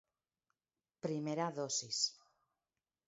Primera 1.07 1.51
dosis 1.59 1.99